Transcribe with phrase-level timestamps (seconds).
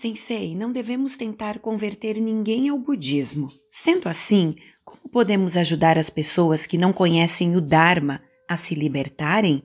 [0.00, 3.48] Sensei, não devemos tentar converter ninguém ao budismo.
[3.68, 9.62] Sendo assim, como podemos ajudar as pessoas que não conhecem o Dharma a se libertarem?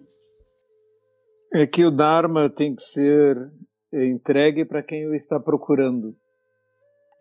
[1.54, 3.50] É que o Dharma tem que ser
[3.94, 6.14] entregue para quem o está procurando.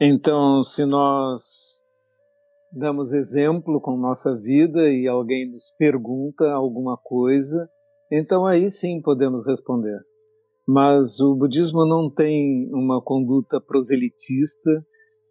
[0.01, 1.85] Então, se nós
[2.73, 7.71] damos exemplo com nossa vida e alguém nos pergunta alguma coisa,
[8.11, 10.01] então aí sim podemos responder.
[10.67, 14.71] Mas o budismo não tem uma conduta proselitista,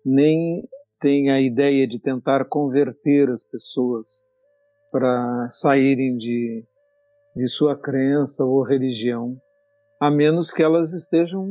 [0.06, 0.68] nem
[1.00, 4.26] tem a ideia de tentar converter as pessoas
[4.92, 6.64] para saírem de,
[7.36, 9.36] de sua crença ou religião,
[10.00, 11.48] a menos que elas estejam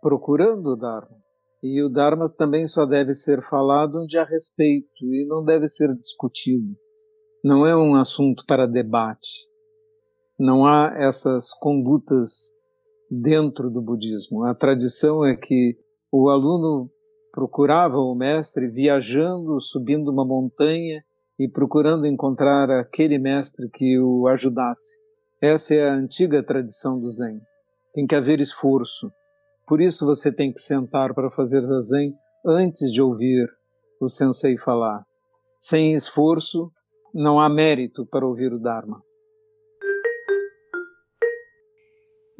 [0.00, 1.16] procurando o Dharma.
[1.62, 5.94] E o Dharma também só deve ser falado onde há respeito e não deve ser
[5.96, 6.74] discutido.
[7.44, 9.48] Não é um assunto para debate.
[10.38, 12.52] Não há essas condutas
[13.14, 14.44] dentro do budismo.
[14.44, 15.76] A tradição é que
[16.10, 16.90] o aluno
[17.30, 21.04] procurava o mestre viajando, subindo uma montanha
[21.38, 25.00] e procurando encontrar aquele mestre que o ajudasse.
[25.40, 27.40] Essa é a antiga tradição do Zen.
[27.94, 29.12] Tem que haver esforço,
[29.66, 32.08] por isso você tem que sentar para fazer zazen
[32.44, 33.46] antes de ouvir
[34.00, 35.04] o sensei falar.
[35.58, 36.70] Sem esforço,
[37.14, 39.02] não há mérito para ouvir o Dharma.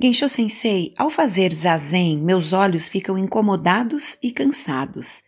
[0.03, 5.22] Gensho Sensei, ao fazer zazen, meus olhos ficam incomodados e cansados.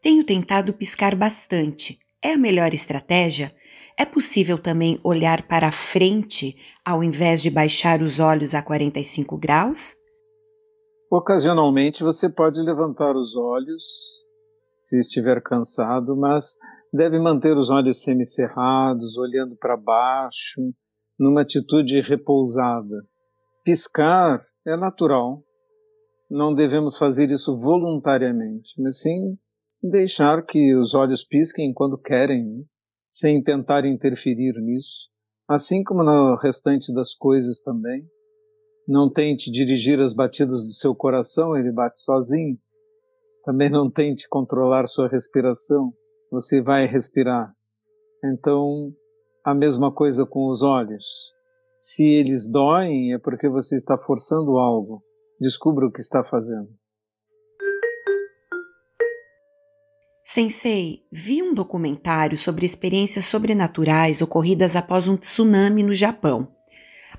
[0.00, 1.98] Tenho tentado piscar bastante.
[2.22, 3.54] É a melhor estratégia?
[3.98, 9.94] É possível também olhar para frente ao invés de baixar os olhos a 45 graus?
[11.12, 14.24] Ocasionalmente você pode levantar os olhos
[14.80, 16.56] se estiver cansado, mas
[16.90, 20.62] deve manter os olhos semicerrados, olhando para baixo,
[21.20, 23.04] numa atitude repousada.
[23.64, 25.42] Piscar é natural.
[26.30, 29.38] Não devemos fazer isso voluntariamente, mas sim
[29.82, 32.64] deixar que os olhos pisquem quando querem, né?
[33.10, 35.08] sem tentar interferir nisso,
[35.48, 38.06] assim como no restante das coisas também.
[38.86, 42.58] Não tente dirigir as batidas do seu coração, ele bate sozinho.
[43.44, 45.90] Também não tente controlar sua respiração,
[46.30, 47.54] você vai respirar.
[48.22, 48.92] Então,
[49.42, 51.32] a mesma coisa com os olhos.
[51.86, 55.02] Se eles doem, é porque você está forçando algo.
[55.38, 56.70] Descubra o que está fazendo.
[60.24, 66.48] Sensei, vi um documentário sobre experiências sobrenaturais ocorridas após um tsunami no Japão.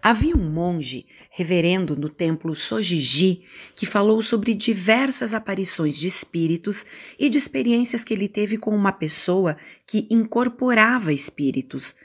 [0.01, 3.43] Havia um monge, reverendo no templo Sojiji,
[3.75, 8.91] que falou sobre diversas aparições de espíritos e de experiências que ele teve com uma
[8.91, 9.55] pessoa
[9.85, 11.95] que incorporava espíritos.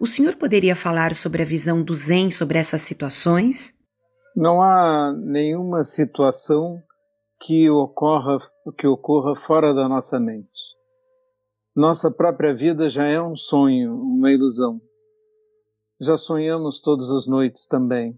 [0.00, 3.74] O senhor poderia falar sobre a visão do Zen sobre essas situações?
[4.36, 6.80] Não há nenhuma situação
[7.40, 8.38] que ocorra,
[8.78, 10.76] que ocorra fora da nossa mente.
[11.74, 14.80] Nossa própria vida já é um sonho, uma ilusão.
[16.00, 18.16] Já sonhamos todas as noites também.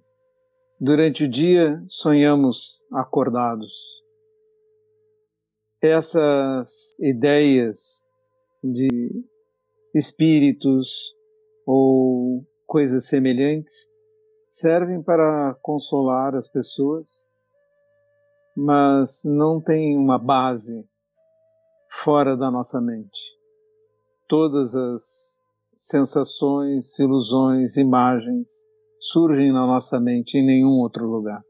[0.78, 3.72] Durante o dia, sonhamos acordados.
[5.80, 8.04] Essas ideias
[8.62, 9.24] de
[9.94, 11.18] espíritos
[11.72, 13.88] ou coisas semelhantes
[14.44, 17.30] servem para consolar as pessoas,
[18.56, 20.84] mas não têm uma base
[21.88, 23.20] fora da nossa mente.
[24.26, 25.42] Todas as
[25.72, 28.50] sensações, ilusões, imagens
[29.00, 31.40] surgem na nossa mente em nenhum outro lugar.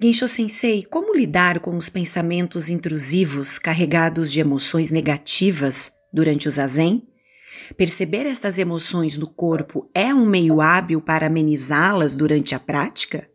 [0.00, 7.06] Gensho Sensei, como lidar com os pensamentos intrusivos carregados de emoções negativas durante o zazen?
[7.76, 13.28] Perceber estas emoções no corpo é um meio hábil para amenizá-las durante a prática?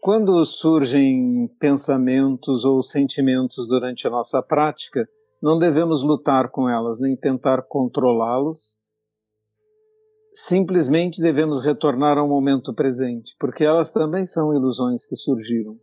[0.00, 5.08] Quando surgem pensamentos ou sentimentos durante a nossa prática,
[5.42, 8.78] não devemos lutar com elas, nem tentar controlá-los.
[10.32, 15.76] Simplesmente devemos retornar ao momento presente, porque elas também são ilusões que surgiram.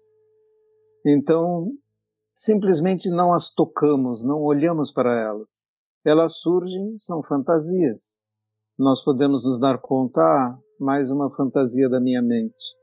[1.06, 1.72] Então,
[2.34, 5.68] simplesmente não as tocamos, não olhamos para elas.
[6.06, 8.20] Elas surgem, são fantasias.
[8.78, 12.76] Nós podemos nos dar conta, ah, mais uma fantasia da minha mente.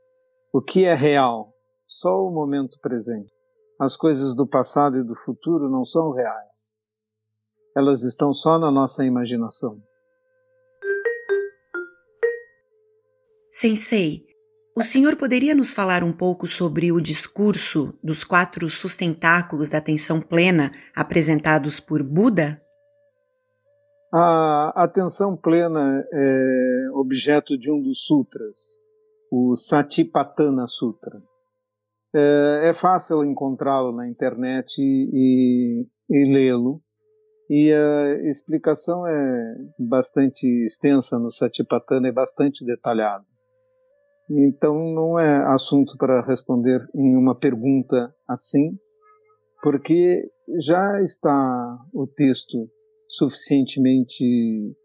[0.51, 1.53] O que é real?
[1.87, 3.31] Só o momento presente.
[3.79, 6.73] As coisas do passado e do futuro não são reais.
[7.77, 9.81] Elas estão só na nossa imaginação.
[13.49, 14.25] Sensei,
[14.75, 20.19] o senhor poderia nos falar um pouco sobre o discurso dos quatro sustentáculos da atenção
[20.19, 22.59] plena apresentados por Buda?
[24.15, 28.77] A atenção plena é objeto de um dos sutras,
[29.31, 31.19] o Satipatthana Sutra.
[32.15, 36.79] É, é fácil encontrá-lo na internet e, e lê-lo.
[37.49, 43.25] E a explicação é bastante extensa no Satipatthana, é bastante detalhada.
[44.29, 48.69] Então não é assunto para responder em uma pergunta assim,
[49.63, 52.69] porque já está o texto
[53.13, 54.75] suficientemente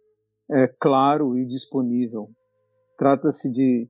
[0.51, 2.29] é, claro e disponível.
[2.99, 3.89] Trata-se de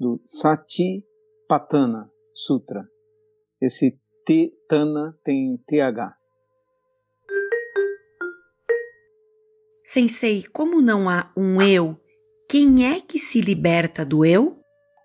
[0.00, 2.88] do Satipatthana Sutra.
[3.60, 6.14] Esse T, Tana tem TH.
[9.84, 11.98] Sensei, como não há um eu,
[12.50, 14.58] quem é que se liberta do eu?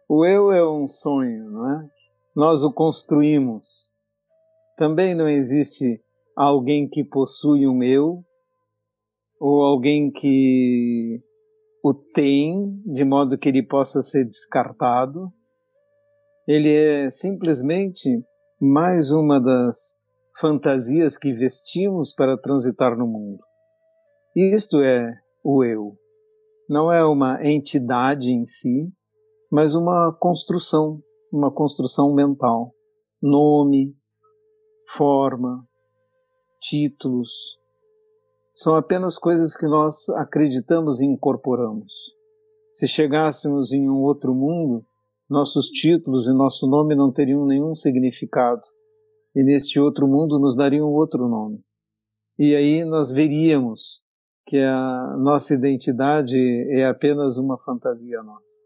[0.09, 1.89] O eu é um sonho, não é?
[2.35, 3.93] Nós o construímos.
[4.77, 6.01] Também não existe
[6.35, 8.25] alguém que possui um eu,
[9.41, 11.19] ou alguém que
[11.83, 15.33] o tem, de modo que ele possa ser descartado.
[16.47, 18.23] Ele é simplesmente
[18.61, 19.99] mais uma das
[20.39, 23.39] fantasias que vestimos para transitar no mundo.
[24.35, 25.11] Isto é
[25.43, 25.97] o eu.
[26.69, 28.93] Não é uma entidade em si,
[29.51, 31.01] mas uma construção,
[31.33, 32.75] uma construção mental.
[33.19, 33.95] Nome,
[34.87, 35.67] forma,
[36.61, 37.59] títulos,
[38.61, 41.91] são apenas coisas que nós acreditamos e incorporamos.
[42.69, 44.85] Se chegássemos em um outro mundo,
[45.27, 48.61] nossos títulos e nosso nome não teriam nenhum significado,
[49.35, 51.59] e neste outro mundo nos dariam outro nome.
[52.37, 54.03] E aí nós veríamos
[54.45, 56.37] que a nossa identidade
[56.69, 58.61] é apenas uma fantasia nossa.